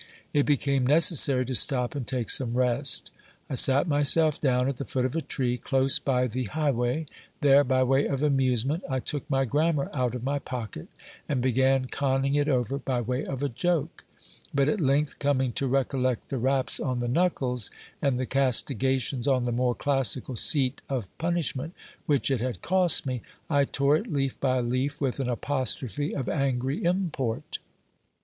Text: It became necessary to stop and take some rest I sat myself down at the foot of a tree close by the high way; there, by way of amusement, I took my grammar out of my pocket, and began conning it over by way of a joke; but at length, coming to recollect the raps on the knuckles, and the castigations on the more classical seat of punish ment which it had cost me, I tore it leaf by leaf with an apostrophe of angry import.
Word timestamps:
It 0.33 0.47
became 0.47 0.87
necessary 0.87 1.45
to 1.45 1.53
stop 1.53 1.93
and 1.93 2.07
take 2.07 2.31
some 2.31 2.55
rest 2.55 3.11
I 3.51 3.53
sat 3.53 3.87
myself 3.87 4.41
down 4.41 4.67
at 4.67 4.77
the 4.77 4.83
foot 4.83 5.05
of 5.05 5.15
a 5.15 5.21
tree 5.21 5.59
close 5.59 5.99
by 5.99 6.25
the 6.25 6.45
high 6.45 6.71
way; 6.71 7.05
there, 7.41 7.63
by 7.63 7.83
way 7.83 8.07
of 8.07 8.23
amusement, 8.23 8.83
I 8.89 8.99
took 8.99 9.29
my 9.29 9.45
grammar 9.45 9.91
out 9.93 10.15
of 10.15 10.23
my 10.23 10.39
pocket, 10.39 10.87
and 11.29 11.39
began 11.39 11.85
conning 11.85 12.33
it 12.33 12.47
over 12.49 12.79
by 12.79 12.99
way 12.99 13.23
of 13.25 13.43
a 13.43 13.47
joke; 13.49 14.03
but 14.55 14.67
at 14.67 14.81
length, 14.81 15.19
coming 15.19 15.51
to 15.51 15.67
recollect 15.67 16.29
the 16.29 16.39
raps 16.39 16.79
on 16.79 16.97
the 16.97 17.07
knuckles, 17.07 17.69
and 18.01 18.19
the 18.19 18.25
castigations 18.25 19.27
on 19.27 19.45
the 19.45 19.51
more 19.51 19.75
classical 19.75 20.35
seat 20.35 20.81
of 20.89 21.15
punish 21.19 21.55
ment 21.55 21.75
which 22.07 22.31
it 22.31 22.41
had 22.41 22.63
cost 22.63 23.05
me, 23.05 23.21
I 23.51 23.65
tore 23.65 23.97
it 23.97 24.11
leaf 24.11 24.39
by 24.39 24.61
leaf 24.61 24.99
with 24.99 25.19
an 25.19 25.29
apostrophe 25.29 26.15
of 26.15 26.27
angry 26.27 26.83
import. 26.83 27.59